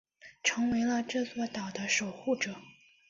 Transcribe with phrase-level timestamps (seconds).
[0.41, 2.55] 成为了这座岛的守护者。